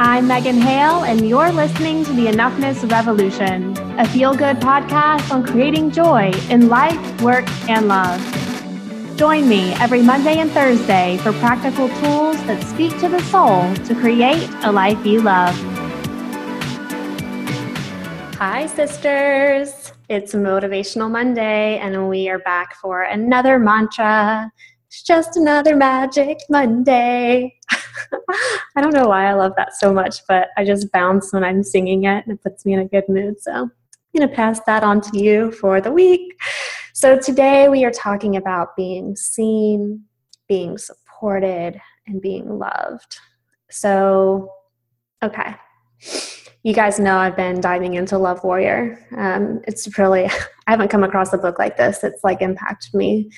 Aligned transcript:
I'm 0.00 0.28
Megan 0.28 0.60
Hale, 0.60 1.02
and 1.02 1.28
you're 1.28 1.50
listening 1.50 2.04
to 2.04 2.12
the 2.12 2.26
Enoughness 2.26 2.88
Revolution, 2.88 3.76
a 3.98 4.06
feel 4.06 4.32
good 4.32 4.58
podcast 4.58 5.28
on 5.32 5.44
creating 5.44 5.90
joy 5.90 6.30
in 6.50 6.68
life, 6.68 7.20
work, 7.20 7.48
and 7.68 7.88
love. 7.88 8.20
Join 9.16 9.48
me 9.48 9.72
every 9.80 10.00
Monday 10.00 10.38
and 10.38 10.52
Thursday 10.52 11.18
for 11.24 11.32
practical 11.40 11.88
tools 11.88 12.36
that 12.44 12.62
speak 12.62 12.96
to 13.00 13.08
the 13.08 13.20
soul 13.24 13.74
to 13.86 13.94
create 13.96 14.48
a 14.62 14.70
life 14.70 15.04
you 15.04 15.20
love. 15.20 15.56
Hi, 18.36 18.66
sisters. 18.66 19.92
It's 20.08 20.32
Motivational 20.32 21.10
Monday, 21.10 21.76
and 21.78 22.08
we 22.08 22.28
are 22.28 22.38
back 22.38 22.76
for 22.76 23.02
another 23.02 23.58
mantra. 23.58 24.52
It's 24.86 25.02
just 25.02 25.36
another 25.36 25.74
magic 25.74 26.38
Monday. 26.48 27.56
I 28.76 28.80
don't 28.80 28.94
know 28.94 29.08
why 29.08 29.26
I 29.26 29.34
love 29.34 29.52
that 29.56 29.74
so 29.74 29.92
much, 29.92 30.20
but 30.28 30.48
I 30.56 30.64
just 30.64 30.90
bounce 30.92 31.32
when 31.32 31.44
I'm 31.44 31.62
singing 31.62 32.04
it 32.04 32.24
and 32.26 32.32
it 32.34 32.42
puts 32.42 32.64
me 32.64 32.74
in 32.74 32.80
a 32.80 32.84
good 32.84 33.08
mood. 33.08 33.40
So 33.40 33.52
I'm 33.52 33.72
going 34.16 34.28
to 34.28 34.34
pass 34.34 34.60
that 34.66 34.82
on 34.82 35.00
to 35.02 35.18
you 35.18 35.52
for 35.52 35.80
the 35.80 35.92
week. 35.92 36.40
So 36.94 37.18
today 37.18 37.68
we 37.68 37.84
are 37.84 37.90
talking 37.90 38.36
about 38.36 38.76
being 38.76 39.14
seen, 39.16 40.04
being 40.48 40.78
supported, 40.78 41.80
and 42.06 42.20
being 42.20 42.58
loved. 42.58 43.18
So, 43.70 44.50
okay. 45.22 45.54
You 46.62 46.74
guys 46.74 46.98
know 46.98 47.18
I've 47.18 47.36
been 47.36 47.60
diving 47.60 47.94
into 47.94 48.18
Love 48.18 48.42
Warrior. 48.42 48.98
Um, 49.16 49.60
it's 49.66 49.96
really, 49.98 50.24
I 50.66 50.70
haven't 50.70 50.88
come 50.88 51.04
across 51.04 51.32
a 51.32 51.38
book 51.38 51.58
like 51.58 51.76
this. 51.76 52.02
It's 52.02 52.24
like 52.24 52.42
impacted 52.42 52.94
me 52.94 53.30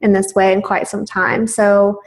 in 0.00 0.12
this 0.12 0.34
way 0.34 0.52
in 0.52 0.62
quite 0.62 0.86
some 0.86 1.04
time. 1.04 1.46
So, 1.46 2.00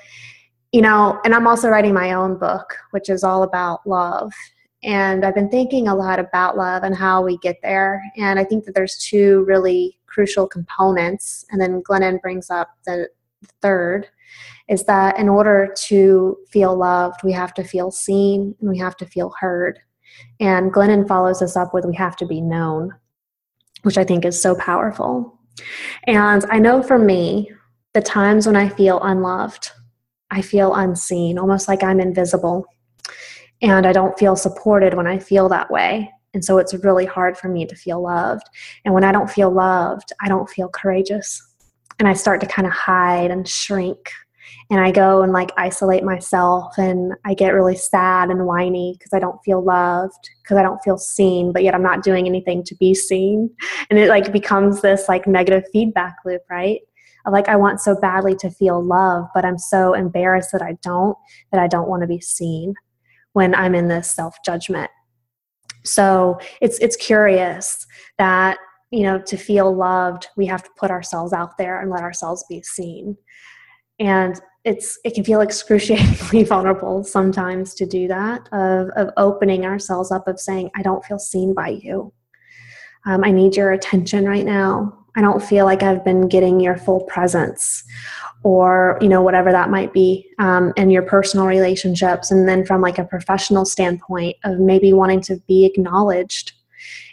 you 0.71 0.81
know, 0.81 1.19
and 1.25 1.33
I'm 1.35 1.47
also 1.47 1.69
writing 1.69 1.93
my 1.93 2.13
own 2.13 2.37
book, 2.37 2.77
which 2.91 3.09
is 3.09 3.23
all 3.23 3.43
about 3.43 3.85
love. 3.85 4.31
And 4.83 5.25
I've 5.25 5.35
been 5.35 5.49
thinking 5.49 5.87
a 5.87 5.95
lot 5.95 6.19
about 6.19 6.57
love 6.57 6.83
and 6.83 6.95
how 6.95 7.21
we 7.21 7.37
get 7.37 7.57
there. 7.61 8.01
And 8.17 8.39
I 8.39 8.43
think 8.43 8.65
that 8.65 8.73
there's 8.73 8.97
two 8.97 9.43
really 9.45 9.99
crucial 10.07 10.47
components. 10.47 11.45
And 11.51 11.61
then 11.61 11.83
Glennon 11.83 12.21
brings 12.21 12.49
up 12.49 12.69
the 12.85 13.09
third 13.61 14.07
is 14.67 14.85
that 14.85 15.19
in 15.19 15.27
order 15.27 15.73
to 15.75 16.37
feel 16.49 16.75
loved, 16.75 17.23
we 17.23 17.33
have 17.33 17.53
to 17.55 17.63
feel 17.63 17.91
seen 17.91 18.55
and 18.61 18.69
we 18.69 18.77
have 18.77 18.95
to 18.97 19.05
feel 19.05 19.33
heard. 19.39 19.79
And 20.39 20.73
Glennon 20.73 21.07
follows 21.07 21.39
this 21.39 21.57
up 21.57 21.73
with 21.73 21.85
we 21.85 21.95
have 21.95 22.15
to 22.17 22.25
be 22.25 22.41
known, 22.41 22.93
which 23.83 23.97
I 23.97 24.03
think 24.03 24.23
is 24.23 24.41
so 24.41 24.55
powerful. 24.55 25.37
And 26.07 26.45
I 26.49 26.59
know 26.59 26.81
for 26.81 26.97
me, 26.97 27.51
the 27.93 28.01
times 28.01 28.47
when 28.47 28.55
I 28.55 28.69
feel 28.69 29.01
unloved, 29.03 29.71
I 30.31 30.41
feel 30.41 30.73
unseen, 30.73 31.37
almost 31.37 31.67
like 31.67 31.83
I'm 31.83 31.99
invisible. 31.99 32.65
And 33.61 33.85
I 33.85 33.91
don't 33.91 34.17
feel 34.17 34.35
supported 34.35 34.95
when 34.95 35.05
I 35.05 35.19
feel 35.19 35.47
that 35.49 35.69
way. 35.69 36.09
And 36.33 36.43
so 36.43 36.57
it's 36.57 36.73
really 36.73 37.05
hard 37.05 37.37
for 37.37 37.49
me 37.49 37.65
to 37.65 37.75
feel 37.75 38.01
loved. 38.01 38.47
And 38.85 38.93
when 38.93 39.03
I 39.03 39.11
don't 39.11 39.29
feel 39.29 39.51
loved, 39.51 40.13
I 40.21 40.29
don't 40.29 40.49
feel 40.49 40.69
courageous. 40.69 41.41
And 41.99 42.07
I 42.07 42.13
start 42.13 42.41
to 42.41 42.47
kind 42.47 42.65
of 42.65 42.73
hide 42.73 43.29
and 43.29 43.47
shrink. 43.47 44.11
And 44.69 44.79
I 44.79 44.91
go 44.91 45.21
and 45.21 45.33
like 45.33 45.51
isolate 45.57 46.03
myself 46.03 46.77
and 46.77 47.13
I 47.25 47.33
get 47.33 47.53
really 47.53 47.75
sad 47.75 48.29
and 48.29 48.45
whiny 48.45 48.95
because 48.97 49.11
I 49.13 49.19
don't 49.19 49.39
feel 49.43 49.61
loved, 49.61 50.29
because 50.41 50.57
I 50.57 50.63
don't 50.63 50.81
feel 50.81 50.97
seen, 50.97 51.51
but 51.51 51.63
yet 51.63 51.75
I'm 51.75 51.83
not 51.83 52.03
doing 52.03 52.25
anything 52.25 52.63
to 52.63 52.75
be 52.75 52.95
seen. 52.95 53.49
And 53.89 53.99
it 53.99 54.07
like 54.07 54.31
becomes 54.31 54.81
this 54.81 55.09
like 55.09 55.27
negative 55.27 55.63
feedback 55.73 56.15
loop, 56.25 56.41
right? 56.49 56.79
Like 57.29 57.47
I 57.47 57.55
want 57.55 57.81
so 57.81 57.99
badly 57.99 58.35
to 58.37 58.49
feel 58.49 58.83
love, 58.83 59.27
but 59.35 59.45
I'm 59.45 59.57
so 59.57 59.93
embarrassed 59.93 60.51
that 60.53 60.61
I 60.61 60.77
don't, 60.81 61.17
that 61.51 61.61
I 61.61 61.67
don't 61.67 61.87
want 61.87 62.01
to 62.01 62.07
be 62.07 62.19
seen 62.21 62.73
when 63.33 63.53
I'm 63.55 63.75
in 63.75 63.87
this 63.87 64.11
self 64.11 64.35
judgment. 64.45 64.89
So 65.83 66.39
it's 66.61 66.79
it's 66.79 66.95
curious 66.95 67.85
that 68.17 68.57
you 68.91 69.03
know 69.03 69.19
to 69.19 69.37
feel 69.37 69.73
loved, 69.73 70.27
we 70.37 70.45
have 70.47 70.63
to 70.63 70.69
put 70.77 70.91
ourselves 70.91 71.33
out 71.33 71.57
there 71.57 71.79
and 71.81 71.89
let 71.89 72.03
ourselves 72.03 72.43
be 72.49 72.61
seen. 72.63 73.17
And 73.99 74.39
it's 74.63 74.99
it 75.03 75.15
can 75.15 75.23
feel 75.23 75.41
excruciatingly 75.41 76.43
vulnerable 76.47 77.03
sometimes 77.03 77.73
to 77.75 77.85
do 77.85 78.07
that 78.07 78.47
of 78.51 78.89
of 78.89 79.09
opening 79.17 79.65
ourselves 79.65 80.11
up 80.11 80.27
of 80.27 80.39
saying 80.39 80.69
I 80.75 80.81
don't 80.81 81.03
feel 81.05 81.19
seen 81.19 81.53
by 81.53 81.69
you. 81.69 82.13
Um, 83.05 83.23
I 83.23 83.31
need 83.31 83.55
your 83.55 83.71
attention 83.71 84.25
right 84.25 84.45
now. 84.45 85.00
I 85.15 85.21
don't 85.21 85.43
feel 85.43 85.65
like 85.65 85.83
I've 85.83 86.03
been 86.03 86.27
getting 86.27 86.59
your 86.59 86.77
full 86.77 87.01
presence 87.01 87.83
or 88.43 88.97
you 89.01 89.07
know 89.07 89.21
whatever 89.21 89.51
that 89.51 89.69
might 89.69 89.93
be 89.93 90.27
um, 90.39 90.73
in 90.77 90.89
your 90.89 91.03
personal 91.03 91.45
relationships. 91.45 92.31
And 92.31 92.47
then 92.47 92.65
from 92.65 92.81
like 92.81 92.97
a 92.97 93.05
professional 93.05 93.65
standpoint 93.65 94.37
of 94.43 94.59
maybe 94.59 94.93
wanting 94.93 95.21
to 95.21 95.37
be 95.47 95.65
acknowledged 95.65 96.53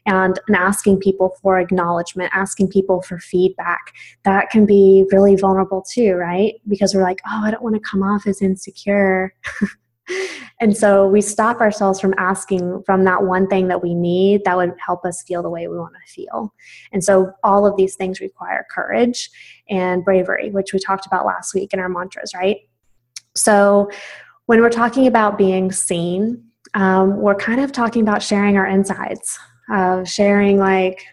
and, 0.07 0.39
and 0.47 0.57
asking 0.57 0.99
people 1.01 1.37
for 1.43 1.59
acknowledgement 1.59 2.31
asking 2.35 2.69
people 2.69 3.03
for 3.03 3.19
feedback 3.19 3.93
that 4.25 4.49
can 4.51 4.65
be 4.65 5.05
really 5.13 5.37
vulnerable 5.37 5.85
too 5.93 6.15
right? 6.15 6.55
Because 6.67 6.95
we're 6.95 7.03
like 7.03 7.21
oh 7.27 7.43
i 7.45 7.51
don't 7.51 7.63
want 7.63 7.75
to 7.75 7.81
come 7.81 8.03
off 8.03 8.27
as 8.27 8.41
insecure 8.41 9.35
and 10.61 10.77
so 10.77 11.07
we 11.07 11.21
stop 11.21 11.61
ourselves 11.61 12.01
from 12.01 12.15
asking 12.19 12.83
from 12.85 13.05
that 13.05 13.25
one 13.25 13.47
thing 13.47 13.69
that 13.69 13.83
we 13.83 13.95
need 13.95 14.43
that 14.45 14.57
would 14.57 14.75
help 14.85 15.05
us 15.05 15.23
feel 15.23 15.43
the 15.43 15.51
way 15.51 15.69
we 15.69 15.79
want 15.79 15.95
to 15.95 16.13
feel. 16.13 16.55
And 16.93 17.03
so 17.03 17.33
all 17.43 17.67
of 17.67 17.77
these 17.77 17.97
things 17.97 18.21
require 18.21 18.67
courage 18.71 19.31
and 19.69 20.05
bravery, 20.05 20.51
which 20.51 20.73
we 20.73 20.79
talked 20.79 21.07
about 21.07 21.27
last 21.27 21.55
week 21.55 21.73
in 21.73 21.81
our 21.81 21.89
mantras, 21.89 22.33
right? 22.35 22.59
So 23.37 23.91
when 24.47 24.61
we're 24.61 24.71
talking 24.71 25.07
about 25.07 25.39
being 25.39 25.71
seen, 25.73 26.43
um, 26.75 27.17
we're 27.17 27.35
kind 27.35 27.61
of 27.61 27.73
talking 27.73 28.03
about 28.03 28.23
sharing 28.23 28.57
our 28.57 28.67
insides, 28.67 29.39
uh, 29.73 30.05
sharing 30.05 30.59
like 30.59 31.05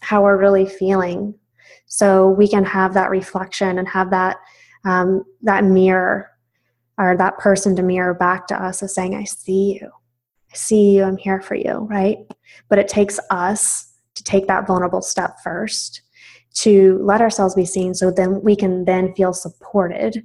how 0.00 0.22
we're 0.22 0.38
really 0.38 0.66
feeling, 0.66 1.34
so 1.86 2.28
we 2.28 2.46
can 2.46 2.64
have 2.64 2.94
that 2.94 3.10
reflection 3.10 3.78
and 3.78 3.88
have 3.88 4.10
that 4.10 4.36
um, 4.84 5.24
that 5.42 5.64
mirror 5.64 6.30
or 6.98 7.16
that 7.16 7.38
person 7.38 7.76
to 7.76 7.82
mirror 7.82 8.14
back 8.14 8.46
to 8.48 8.62
us 8.62 8.82
as 8.82 8.94
saying, 8.94 9.14
I 9.14 9.24
see 9.24 9.78
you. 9.80 9.90
I 10.52 10.56
see 10.56 10.96
you. 10.96 11.04
I'm 11.04 11.16
here 11.16 11.40
for 11.40 11.54
you, 11.54 11.86
right? 11.90 12.18
But 12.68 12.78
it 12.78 12.88
takes 12.88 13.20
us 13.30 13.92
to 14.14 14.24
take 14.24 14.46
that 14.48 14.66
vulnerable 14.66 15.02
step 15.02 15.36
first 15.42 16.02
to 16.54 16.98
let 17.02 17.20
ourselves 17.20 17.54
be 17.54 17.64
seen 17.64 17.94
so 17.94 18.10
then 18.10 18.42
we 18.42 18.56
can 18.56 18.84
then 18.84 19.14
feel 19.14 19.32
supported. 19.32 20.24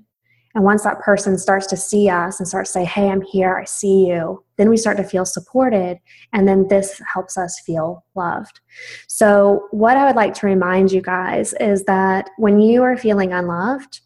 And 0.56 0.63
once 0.63 0.83
that 0.83 1.00
person 1.00 1.38
starts 1.38 1.66
to 1.67 1.78
see 1.78 2.09
us 2.09 2.39
and 2.39 2.47
starts 2.47 2.72
to 2.72 2.79
say, 2.79 2.85
Hey, 2.85 3.09
I'm 3.09 3.22
here, 3.22 3.57
I 3.57 3.66
see 3.66 4.07
you, 4.07 4.44
then 4.57 4.69
we 4.69 4.78
start 4.78 4.97
to 4.97 5.03
feel 5.03 5.25
supported. 5.25 6.00
And 6.31 6.47
then 6.47 6.67
this 6.67 7.01
helps 7.12 7.38
us 7.38 7.59
feel 7.66 8.03
loved. 8.16 8.62
So, 9.07 9.67
what 9.72 9.97
I 9.97 10.06
would 10.06 10.16
like 10.16 10.33
to 10.35 10.45
remind 10.45 10.91
you 10.91 11.01
guys 11.01 11.53
is 11.59 11.83
that 11.85 12.29
when 12.38 12.59
you 12.59 12.83
are 12.83 12.97
feeling 12.97 13.33
unloved, 13.33 14.01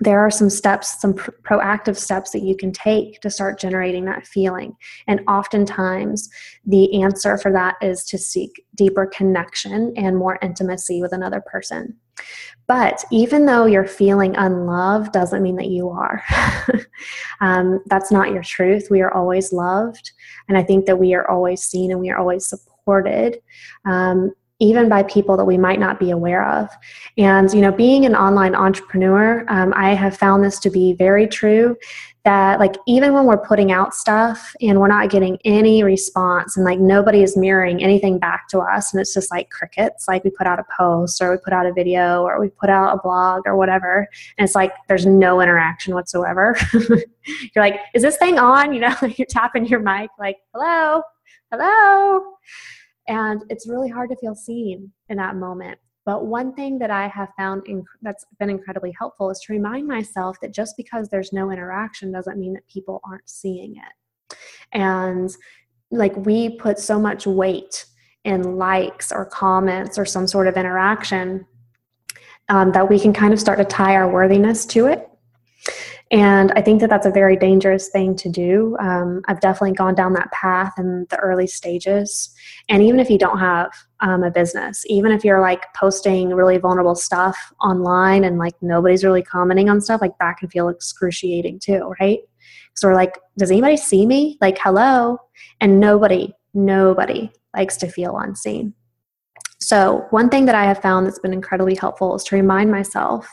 there 0.00 0.20
are 0.20 0.30
some 0.30 0.48
steps, 0.48 1.00
some 1.00 1.14
pr- 1.14 1.30
proactive 1.42 1.96
steps 1.96 2.30
that 2.30 2.42
you 2.42 2.56
can 2.56 2.72
take 2.72 3.20
to 3.20 3.30
start 3.30 3.60
generating 3.60 4.06
that 4.06 4.26
feeling. 4.26 4.74
And 5.06 5.20
oftentimes, 5.28 6.30
the 6.64 7.02
answer 7.02 7.36
for 7.36 7.52
that 7.52 7.76
is 7.82 8.04
to 8.06 8.18
seek 8.18 8.64
deeper 8.74 9.06
connection 9.06 9.92
and 9.96 10.16
more 10.16 10.38
intimacy 10.42 11.02
with 11.02 11.12
another 11.12 11.42
person. 11.42 11.96
But 12.66 13.04
even 13.10 13.46
though 13.46 13.66
you're 13.66 13.86
feeling 13.86 14.36
unloved, 14.36 15.12
doesn't 15.12 15.42
mean 15.42 15.56
that 15.56 15.70
you 15.70 15.90
are. 15.90 16.22
um, 17.40 17.80
that's 17.86 18.12
not 18.12 18.30
your 18.30 18.42
truth. 18.42 18.88
We 18.90 19.00
are 19.00 19.12
always 19.12 19.52
loved. 19.52 20.12
And 20.48 20.56
I 20.56 20.62
think 20.62 20.86
that 20.86 20.98
we 20.98 21.14
are 21.14 21.28
always 21.28 21.62
seen 21.62 21.90
and 21.90 22.00
we 22.00 22.10
are 22.10 22.18
always 22.18 22.46
supported. 22.46 23.40
Um, 23.84 24.32
even 24.60 24.88
by 24.88 25.02
people 25.02 25.36
that 25.38 25.44
we 25.44 25.58
might 25.58 25.80
not 25.80 25.98
be 25.98 26.10
aware 26.10 26.46
of. 26.48 26.68
And, 27.18 27.52
you 27.52 27.60
know, 27.60 27.72
being 27.72 28.04
an 28.04 28.14
online 28.14 28.54
entrepreneur, 28.54 29.44
um, 29.48 29.72
I 29.74 29.94
have 29.94 30.16
found 30.16 30.44
this 30.44 30.58
to 30.60 30.70
be 30.70 30.92
very 30.92 31.26
true 31.26 31.76
that, 32.24 32.60
like, 32.60 32.74
even 32.86 33.14
when 33.14 33.24
we're 33.24 33.38
putting 33.38 33.72
out 33.72 33.94
stuff 33.94 34.54
and 34.60 34.78
we're 34.78 34.88
not 34.88 35.08
getting 35.08 35.38
any 35.46 35.82
response 35.82 36.54
and, 36.54 36.66
like, 36.66 36.78
nobody 36.78 37.22
is 37.22 37.34
mirroring 37.34 37.82
anything 37.82 38.18
back 38.18 38.46
to 38.48 38.58
us, 38.58 38.92
and 38.92 39.00
it's 39.00 39.14
just 39.14 39.30
like 39.30 39.48
crickets, 39.48 40.06
like, 40.06 40.22
we 40.22 40.30
put 40.30 40.46
out 40.46 40.58
a 40.58 40.64
post 40.76 41.22
or 41.22 41.30
we 41.30 41.38
put 41.38 41.54
out 41.54 41.64
a 41.64 41.72
video 41.72 42.22
or 42.22 42.38
we 42.38 42.50
put 42.50 42.68
out 42.68 42.94
a 42.94 43.00
blog 43.02 43.42
or 43.46 43.56
whatever, 43.56 44.06
and 44.36 44.44
it's 44.44 44.54
like 44.54 44.72
there's 44.86 45.06
no 45.06 45.40
interaction 45.40 45.94
whatsoever. 45.94 46.54
you're 46.74 47.64
like, 47.64 47.80
is 47.94 48.02
this 48.02 48.18
thing 48.18 48.38
on? 48.38 48.74
You 48.74 48.80
know, 48.80 48.96
you're 49.16 49.26
tapping 49.26 49.64
your 49.64 49.80
mic, 49.80 50.10
like, 50.18 50.36
hello, 50.52 51.02
hello 51.50 52.36
and 53.08 53.42
it's 53.50 53.68
really 53.68 53.88
hard 53.88 54.10
to 54.10 54.16
feel 54.16 54.34
seen 54.34 54.92
in 55.08 55.16
that 55.18 55.36
moment. 55.36 55.78
But 56.06 56.26
one 56.26 56.54
thing 56.54 56.78
that 56.78 56.90
I 56.90 57.08
have 57.08 57.28
found 57.36 57.64
inc- 57.64 57.84
that's 58.02 58.24
been 58.38 58.50
incredibly 58.50 58.92
helpful 58.98 59.30
is 59.30 59.40
to 59.40 59.52
remind 59.52 59.86
myself 59.86 60.40
that 60.40 60.52
just 60.52 60.76
because 60.76 61.08
there's 61.08 61.32
no 61.32 61.50
interaction 61.50 62.10
doesn't 62.10 62.38
mean 62.38 62.54
that 62.54 62.66
people 62.68 63.00
aren't 63.04 63.28
seeing 63.28 63.76
it. 63.76 64.36
And 64.72 65.30
like 65.90 66.16
we 66.16 66.56
put 66.56 66.78
so 66.78 66.98
much 66.98 67.26
weight 67.26 67.84
in 68.24 68.56
likes 68.56 69.12
or 69.12 69.26
comments 69.26 69.98
or 69.98 70.04
some 70.04 70.26
sort 70.26 70.46
of 70.46 70.56
interaction 70.56 71.46
um, 72.48 72.72
that 72.72 72.88
we 72.88 72.98
can 72.98 73.12
kind 73.12 73.32
of 73.32 73.40
start 73.40 73.58
to 73.58 73.64
tie 73.64 73.94
our 73.94 74.10
worthiness 74.10 74.64
to 74.66 74.86
it 74.86 75.09
And 76.12 76.50
I 76.52 76.62
think 76.62 76.80
that 76.80 76.90
that's 76.90 77.06
a 77.06 77.10
very 77.10 77.36
dangerous 77.36 77.88
thing 77.88 78.16
to 78.16 78.28
do. 78.28 78.76
Um, 78.80 79.22
I've 79.28 79.40
definitely 79.40 79.74
gone 79.74 79.94
down 79.94 80.12
that 80.14 80.32
path 80.32 80.72
in 80.76 81.06
the 81.08 81.16
early 81.18 81.46
stages. 81.46 82.34
And 82.68 82.82
even 82.82 82.98
if 82.98 83.08
you 83.08 83.16
don't 83.16 83.38
have 83.38 83.70
um, 84.00 84.24
a 84.24 84.30
business, 84.30 84.84
even 84.88 85.12
if 85.12 85.24
you're 85.24 85.40
like 85.40 85.72
posting 85.74 86.30
really 86.30 86.58
vulnerable 86.58 86.96
stuff 86.96 87.52
online 87.60 88.24
and 88.24 88.38
like 88.38 88.54
nobody's 88.60 89.04
really 89.04 89.22
commenting 89.22 89.70
on 89.70 89.80
stuff, 89.80 90.00
like 90.00 90.18
that 90.18 90.36
can 90.38 90.48
feel 90.48 90.68
excruciating 90.68 91.60
too, 91.60 91.94
right? 92.00 92.18
So 92.74 92.88
we're 92.88 92.94
like, 92.94 93.16
does 93.38 93.52
anybody 93.52 93.76
see 93.76 94.04
me? 94.04 94.36
Like, 94.40 94.58
hello. 94.58 95.18
And 95.60 95.78
nobody, 95.78 96.34
nobody 96.54 97.30
likes 97.54 97.76
to 97.78 97.88
feel 97.88 98.18
unseen. 98.18 98.74
So, 99.70 100.04
one 100.10 100.30
thing 100.30 100.46
that 100.46 100.56
I 100.56 100.64
have 100.64 100.82
found 100.82 101.06
that's 101.06 101.20
been 101.20 101.32
incredibly 101.32 101.76
helpful 101.76 102.16
is 102.16 102.24
to 102.24 102.34
remind 102.34 102.72
myself 102.72 103.28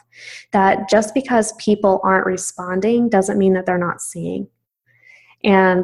that 0.51 0.87
just 0.87 1.15
because 1.15 1.51
people 1.53 1.99
aren't 2.03 2.27
responding 2.27 3.09
doesn't 3.09 3.39
mean 3.39 3.53
that 3.53 3.65
they're 3.65 3.79
not 3.79 4.01
seeing. 4.01 4.47
And 5.43 5.83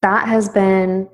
that 0.00 0.26
has 0.26 0.48
been, 0.48 1.06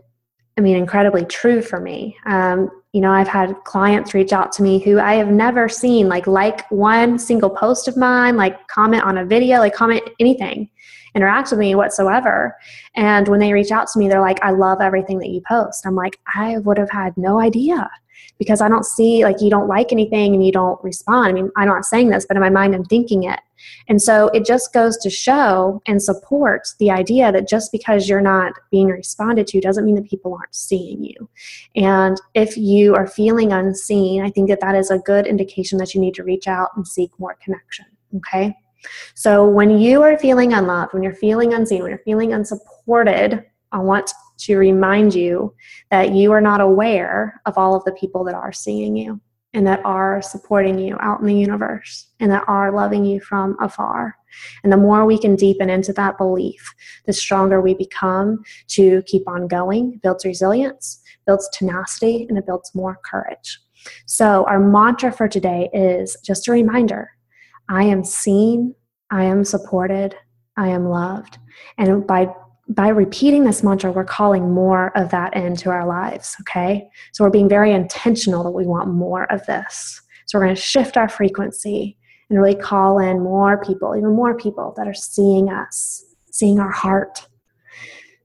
I 0.57 0.61
mean, 0.61 0.77
incredibly 0.77 1.25
true 1.25 1.63
for 1.63 1.81
me. 1.81 2.17
Um, 2.27 2.71
you 2.93 3.01
know, 3.01 3.11
I've 3.11 3.27
had 3.27 3.57
clients 3.65 4.15
reach 4.15 4.33
out 4.33 4.53
to 4.53 4.63
me 4.63 4.79
who 4.79 5.01
I 5.01 5.15
have 5.15 5.33
never 5.33 5.69
seen, 5.69 6.09
like, 6.09 6.29
like 6.29 6.71
one 6.71 7.19
single 7.19 7.51
post 7.51 7.89
of 7.89 7.97
mine, 7.97 8.37
like, 8.37 8.69
comment 8.69 9.03
on 9.03 9.19
a 9.19 9.27
video, 9.27 9.59
like, 9.59 9.75
comment 9.75 10.09
anything 10.21 10.71
interact 11.17 11.51
with 11.51 11.59
me 11.59 11.75
whatsoever. 11.75 12.55
And 12.95 13.27
when 13.27 13.41
they 13.41 13.53
reach 13.53 13.73
out 13.73 13.89
to 13.89 13.99
me, 13.99 14.07
they're 14.07 14.21
like, 14.21 14.41
I 14.45 14.51
love 14.51 14.81
everything 14.81 15.19
that 15.21 15.31
you 15.31 15.41
post. 15.49 15.87
I'm 15.87 15.97
like, 15.97 16.21
I 16.33 16.59
would 16.59 16.79
have 16.79 16.91
had 16.91 17.17
no 17.17 17.41
idea 17.41 17.91
because 18.39 18.61
I 18.61 18.69
don't 18.69 18.85
see 18.85 19.25
like 19.25 19.41
you 19.41 19.51
don't 19.51 19.69
like 19.69 19.93
anything 19.93 20.35
and 20.35 20.45
you 20.45 20.53
don't 20.53 20.83
respond. 20.83 21.29
I 21.29 21.33
mean, 21.33 21.51
I'm 21.57 21.69
not 21.69 21.85
saying 21.85 22.11
this, 22.11 22.27
but 22.27 22.37
in 22.37 22.43
my 22.43 22.51
mind, 22.51 22.75
I'm 22.75 22.85
thinking 22.85 23.25
it. 23.25 23.41
And 23.89 24.01
so 24.01 24.29
it 24.29 24.45
just 24.45 24.73
goes 24.73 24.97
to 24.99 25.11
show 25.11 25.81
and 25.87 26.03
support 26.03 26.69
the 26.79 26.91
idea 26.91 27.33
that 27.33 27.49
just 27.49 27.73
because 27.73 28.09
you're 28.09 28.21
not 28.21 28.53
being 28.71 28.89
responded 28.89 29.47
to 29.49 29.61
doesn't 29.61 29.85
mean 29.85 29.95
that 29.95 30.09
people 30.09 30.35
aren't 30.35 30.55
seeing 30.55 31.03
you. 31.03 31.29
And 31.75 32.21
if 32.35 32.57
you 32.57 32.95
are 32.95 33.07
feeling 33.07 33.53
unseen, 33.53 34.23
I 34.23 34.31
think 34.31 34.49
that 34.49 34.61
that 34.61 34.75
is 34.75 34.91
a 34.91 34.99
good 34.99 35.27
indication 35.27 35.79
that 35.79 35.95
you 35.95 36.01
need 36.01 36.15
to 36.15 36.25
reach 36.25 36.47
out 36.47 36.71
and 36.77 36.87
seek 36.87 37.11
more 37.19 37.37
connection. 37.43 37.87
Okay. 38.17 38.55
So 39.15 39.49
when 39.49 39.79
you 39.79 40.03
are 40.03 40.19
feeling 40.19 40.53
unloved, 40.53 40.93
when 40.93 41.03
you're 41.03 41.15
feeling 41.15 41.55
unseen, 41.55 41.83
when 41.83 41.91
you're 41.91 41.99
feeling 41.99 42.33
unsupported, 42.33 43.45
I 43.73 43.79
want 43.79 44.13
to 44.39 44.57
remind 44.57 45.15
you 45.15 45.55
that 45.91 46.13
you 46.13 46.33
are 46.33 46.41
not 46.41 46.61
aware 46.61 47.41
of 47.47 47.57
all 47.57 47.75
of 47.75 47.85
the 47.85 47.93
people 47.93 48.25
that 48.25 48.35
are 48.35 48.53
seeing 48.53 48.97
you 48.97 49.21
and 49.55 49.67
that 49.67 49.81
are 49.85 50.21
supporting 50.21 50.79
you 50.79 50.97
out 51.01 51.21
in 51.21 51.27
the 51.27 51.35
universe 51.35 52.09
and 52.21 52.31
that 52.31 52.45
are 52.47 52.73
loving 52.73 53.05
you 53.05 53.21
from 53.21 53.57
afar. 53.61 54.15
And 54.63 54.73
the 54.73 54.77
more 54.77 55.07
we 55.07 55.19
can 55.19 55.35
deepen 55.35 55.71
into 55.71 55.95
that 55.95 56.19
belief, 56.19 56.75
the 57.07 57.13
stronger 57.13 57.61
we 57.61 57.73
become 57.75 58.43
to 58.69 59.03
keep 59.07 59.27
on 59.27 59.49
going, 59.49 59.99
builds 60.03 60.27
resilience, 60.27 61.01
builds 61.27 61.49
tenacity, 61.55 62.27
and 62.29 62.37
it 62.37 62.45
builds 62.45 62.75
more 62.75 62.99
courage. 63.03 63.59
So, 64.05 64.45
our 64.47 64.61
mantra 64.61 65.13
for 65.13 65.29
today 65.29 65.71
is 65.73 66.17
just 66.25 66.49
a 66.49 66.53
reminder 66.53 67.11
I 67.69 67.85
am 67.85 68.05
seen, 68.05 68.75
I 69.11 69.25
am 69.25 69.45
supported, 69.45 70.17
I 70.57 70.69
am 70.69 70.89
loved. 70.89 71.39
And 71.79 72.07
by 72.07 72.29
by 72.69 72.89
repeating 72.89 73.45
this 73.45 73.63
mantra, 73.63 73.93
we're 73.93 74.05
calling 74.05 74.53
more 74.53 74.97
of 74.97 75.11
that 75.11 75.35
into 75.35 75.71
our 75.71 75.87
lives, 75.87 76.37
okay? 76.41 76.89
So 77.13 77.23
we're 77.25 77.31
being 77.31 77.49
very 77.49 77.73
intentional 77.73 78.43
that 78.45 78.51
we 78.51 78.67
want 78.67 78.93
more 78.93 79.31
of 79.33 79.45
this. 79.47 80.01
So 80.27 80.39
we're 80.39 80.47
going 80.47 80.57
to 80.57 80.61
shift 80.61 80.97
our 80.97 81.09
frequency 81.09 81.97
and 82.29 82.41
really 82.41 82.57
call 82.57 82.99
in 82.99 83.21
more 83.21 83.65
people, 83.65 83.95
even 83.97 84.17
more 84.17 84.37
people 84.37 84.75
that 84.77 84.89
are 84.89 84.95
seeing 84.95 85.49
us, 85.49 86.05
seeing 86.33 86.59
our 86.59 86.73
heart, 86.73 87.29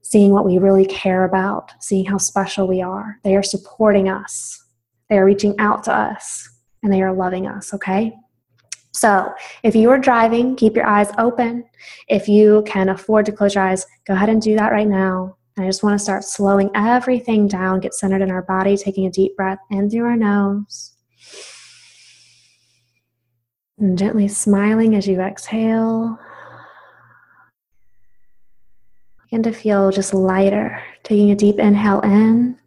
seeing 0.02 0.32
what 0.32 0.44
we 0.44 0.58
really 0.58 0.86
care 0.86 1.24
about, 1.24 1.72
seeing 1.80 2.04
how 2.04 2.18
special 2.18 2.66
we 2.66 2.82
are. 2.82 3.18
They 3.22 3.36
are 3.36 3.42
supporting 3.42 4.08
us, 4.08 4.60
they 5.08 5.18
are 5.18 5.24
reaching 5.24 5.54
out 5.60 5.84
to 5.84 5.96
us, 5.96 6.48
and 6.82 6.92
they 6.92 7.00
are 7.00 7.14
loving 7.14 7.46
us, 7.46 7.72
okay? 7.72 8.12
So, 8.94 9.32
if 9.62 9.74
you 9.74 9.90
are 9.90 9.98
driving, 9.98 10.54
keep 10.54 10.76
your 10.76 10.86
eyes 10.86 11.10
open. 11.18 11.64
If 12.08 12.28
you 12.28 12.62
can 12.66 12.90
afford 12.90 13.26
to 13.26 13.32
close 13.32 13.54
your 13.54 13.64
eyes, 13.64 13.86
go 14.06 14.12
ahead 14.14 14.28
and 14.28 14.40
do 14.40 14.54
that 14.56 14.70
right 14.72 14.86
now. 14.86 15.36
I 15.58 15.66
just 15.66 15.82
want 15.82 15.98
to 15.98 16.02
start 16.02 16.24
slowing 16.24 16.70
everything 16.74 17.48
down, 17.48 17.80
get 17.80 17.94
centered 17.94 18.22
in 18.22 18.30
our 18.30 18.42
body, 18.42 18.76
taking 18.76 19.06
a 19.06 19.10
deep 19.10 19.36
breath 19.36 19.58
in 19.70 19.90
through 19.90 20.04
our 20.04 20.16
nose. 20.16 20.92
And 23.78 23.98
gently 23.98 24.28
smiling 24.28 24.94
as 24.94 25.06
you 25.06 25.20
exhale. 25.20 26.18
Begin 29.24 29.42
to 29.42 29.52
feel 29.52 29.90
just 29.90 30.14
lighter, 30.14 30.82
taking 31.02 31.30
a 31.30 31.36
deep 31.36 31.58
inhale 31.58 32.00
in. 32.00 32.58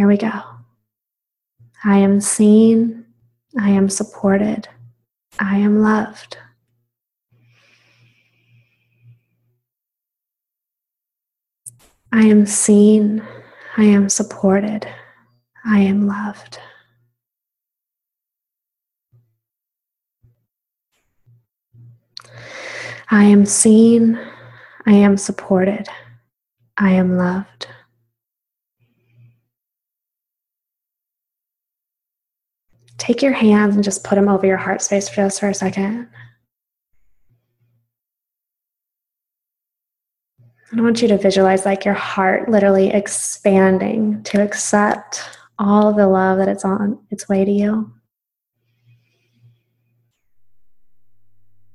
Here 0.00 0.08
we 0.08 0.16
go. 0.16 0.32
I 1.84 1.98
am 1.98 2.22
seen. 2.22 3.04
I 3.58 3.68
am 3.68 3.90
supported. 3.90 4.66
I 5.38 5.58
am 5.58 5.82
loved. 5.82 6.38
I 12.10 12.22
am 12.22 12.46
seen. 12.46 13.22
I 13.76 13.84
am 13.84 14.08
supported. 14.08 14.88
I 15.66 15.80
am 15.80 16.06
loved. 16.06 16.58
I 23.10 23.24
am 23.24 23.44
seen. 23.44 24.18
I 24.86 24.92
am 24.92 25.18
supported. 25.18 25.88
I 26.78 26.92
am 26.92 27.18
loved. 27.18 27.66
Take 33.00 33.22
your 33.22 33.32
hands 33.32 33.74
and 33.74 33.82
just 33.82 34.04
put 34.04 34.14
them 34.14 34.28
over 34.28 34.46
your 34.46 34.58
heart 34.58 34.82
space 34.82 35.08
for 35.08 35.16
just 35.16 35.40
for 35.40 35.48
a 35.48 35.54
second. 35.54 36.08
I 40.72 40.80
want 40.80 41.02
you 41.02 41.08
to 41.08 41.18
visualize 41.18 41.64
like 41.64 41.84
your 41.84 41.94
heart 41.94 42.48
literally 42.48 42.90
expanding 42.90 44.22
to 44.24 44.40
accept 44.40 45.28
all 45.58 45.88
of 45.88 45.96
the 45.96 46.06
love 46.06 46.38
that 46.38 46.48
it's 46.48 46.64
on 46.64 47.04
its 47.10 47.28
way 47.28 47.44
to 47.44 47.50
you. 47.50 47.92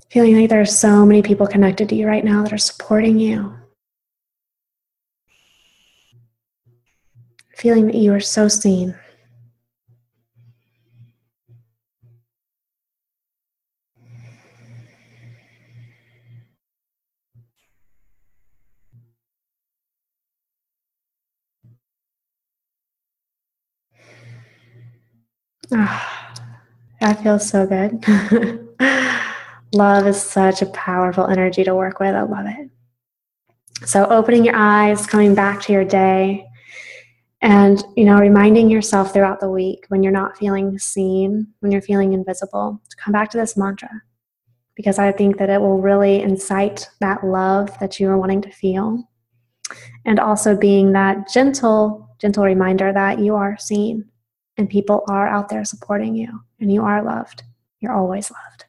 Feeling 0.10 0.39
like 0.39 0.50
there 0.50 0.62
are 0.62 0.65
so 0.65 1.05
many 1.05 1.22
people 1.22 1.46
connected 1.46 1.89
to 1.89 1.96
you 1.96 2.08
right 2.08 2.24
now 2.24 2.44
that 2.44 2.53
are 2.53 2.58
supporting 2.58 3.20
you. 3.20 3.53
Feeling 7.58 7.88
that 7.88 7.96
you 7.96 8.13
are 8.13 8.22
so 8.22 8.48
seen. 8.48 8.96
Oh, 25.72 26.27
that 27.01 27.22
feels 27.24 27.48
so 27.48 27.65
good. 27.65 28.03
love 29.74 30.07
is 30.07 30.22
such 30.22 30.62
a 30.62 30.67
powerful 30.67 31.27
energy 31.27 31.63
to 31.63 31.75
work 31.75 32.00
with. 32.00 32.15
I 32.15 32.22
love 32.22 32.45
it. 32.48 32.69
So, 33.86 34.05
opening 34.07 34.45
your 34.45 34.55
eyes, 34.55 35.05
coming 35.05 35.36
back 35.36 35.62
to 35.63 35.74
your 35.74 35.84
day, 35.84 36.45
and 37.41 37.84
you 37.95 38.05
know, 38.05 38.17
reminding 38.17 38.69
yourself 38.69 39.13
throughout 39.13 39.39
the 39.39 39.50
week 39.50 39.86
when 39.89 40.03
you're 40.03 40.13
not 40.13 40.38
feeling 40.38 40.79
seen, 40.79 41.48
when 41.60 41.72
you're 41.72 41.81
feeling 41.81 42.13
invisible, 42.13 42.81
to 42.89 42.95
come 42.98 43.12
back 43.12 43.29
to 43.31 43.38
this 43.38 43.57
mantra 43.57 43.89
because 44.75 45.00
I 45.00 45.12
think 45.12 45.38
that 45.38 45.50
it 45.50 45.60
will 45.60 45.81
really 45.81 46.22
incite 46.22 46.89
that 47.00 47.25
love 47.25 47.77
that 47.79 48.00
you 48.00 48.10
are 48.10 48.17
wanting 48.17 48.41
to 48.41 48.51
feel, 48.51 49.10
and 50.05 50.19
also 50.19 50.55
being 50.55 50.91
that 50.91 51.29
gentle, 51.34 52.10
gentle 52.19 52.43
reminder 52.43 52.91
that 52.93 53.19
you 53.19 53.36
are 53.36 53.57
seen 53.57 54.05
and 54.57 54.69
people 54.69 55.03
are 55.07 55.27
out 55.27 55.50
there 55.50 55.65
supporting 55.65 56.15
you 56.15 56.41
and 56.59 56.71
you 56.71 56.83
are 56.83 57.03
loved. 57.03 57.43
You're 57.79 57.93
always 57.93 58.31
loved. 58.31 58.65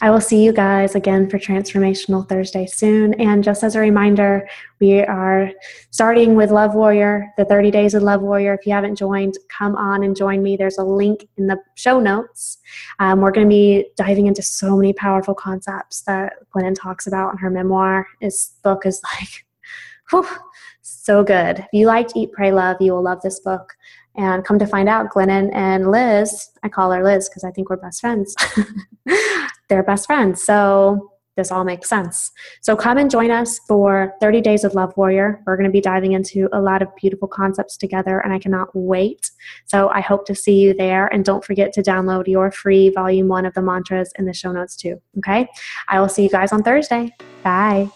I 0.00 0.10
will 0.10 0.20
see 0.20 0.42
you 0.42 0.52
guys 0.52 0.96
again 0.96 1.30
for 1.30 1.38
Transformational 1.38 2.28
Thursday 2.28 2.66
soon. 2.66 3.14
And 3.20 3.44
just 3.44 3.62
as 3.62 3.76
a 3.76 3.80
reminder, 3.80 4.48
we 4.80 5.00
are 5.02 5.52
starting 5.90 6.34
with 6.34 6.50
Love 6.50 6.74
Warrior, 6.74 7.32
the 7.36 7.44
30 7.44 7.70
Days 7.70 7.94
of 7.94 8.02
Love 8.02 8.20
Warrior. 8.20 8.54
If 8.54 8.66
you 8.66 8.72
haven't 8.72 8.96
joined, 8.96 9.34
come 9.48 9.76
on 9.76 10.02
and 10.02 10.16
join 10.16 10.42
me. 10.42 10.56
There's 10.56 10.78
a 10.78 10.84
link 10.84 11.28
in 11.36 11.46
the 11.46 11.58
show 11.76 12.00
notes. 12.00 12.58
Um, 12.98 13.20
we're 13.20 13.30
going 13.30 13.46
to 13.46 13.54
be 13.54 13.86
diving 13.96 14.26
into 14.26 14.42
so 14.42 14.76
many 14.76 14.92
powerful 14.92 15.34
concepts 15.34 16.02
that 16.02 16.32
Glennon 16.52 16.74
talks 16.74 17.06
about 17.06 17.32
in 17.32 17.38
her 17.38 17.50
memoir. 17.50 18.08
This 18.20 18.54
book 18.64 18.84
is 18.84 19.00
like, 19.04 19.46
whew, 20.10 20.26
so 20.80 21.22
good. 21.22 21.60
If 21.60 21.68
you 21.72 21.86
liked 21.86 22.12
Eat, 22.16 22.32
Pray, 22.32 22.50
Love, 22.50 22.78
you 22.80 22.92
will 22.92 23.02
love 23.02 23.22
this 23.22 23.38
book. 23.38 23.74
And 24.16 24.44
come 24.44 24.58
to 24.58 24.66
find 24.66 24.88
out, 24.88 25.10
Glennon 25.10 25.50
and 25.54 25.90
Liz, 25.90 26.50
I 26.62 26.68
call 26.68 26.90
her 26.92 27.02
Liz 27.02 27.28
because 27.28 27.44
I 27.44 27.50
think 27.50 27.70
we're 27.70 27.76
best 27.76 28.00
friends. 28.00 28.34
They're 29.68 29.82
best 29.82 30.06
friends. 30.06 30.42
So 30.42 31.12
this 31.36 31.50
all 31.50 31.64
makes 31.64 31.88
sense. 31.88 32.30
So 32.60 32.76
come 32.76 32.98
and 32.98 33.10
join 33.10 33.30
us 33.30 33.58
for 33.66 34.12
30 34.20 34.42
Days 34.42 34.64
of 34.64 34.74
Love 34.74 34.92
Warrior. 34.96 35.42
We're 35.46 35.56
going 35.56 35.68
to 35.68 35.72
be 35.72 35.80
diving 35.80 36.12
into 36.12 36.48
a 36.52 36.60
lot 36.60 36.82
of 36.82 36.88
beautiful 37.00 37.26
concepts 37.26 37.76
together, 37.76 38.18
and 38.18 38.34
I 38.34 38.38
cannot 38.38 38.68
wait. 38.74 39.30
So 39.64 39.88
I 39.88 40.02
hope 40.02 40.26
to 40.26 40.34
see 40.34 40.60
you 40.60 40.74
there. 40.74 41.06
And 41.06 41.24
don't 41.24 41.44
forget 41.44 41.72
to 41.74 41.82
download 41.82 42.26
your 42.26 42.50
free 42.50 42.90
volume 42.90 43.28
one 43.28 43.46
of 43.46 43.54
the 43.54 43.62
mantras 43.62 44.12
in 44.18 44.26
the 44.26 44.34
show 44.34 44.52
notes, 44.52 44.76
too. 44.76 45.00
Okay? 45.18 45.48
I 45.88 46.00
will 46.00 46.08
see 46.08 46.22
you 46.22 46.30
guys 46.30 46.52
on 46.52 46.62
Thursday. 46.62 47.14
Bye. 47.42 47.88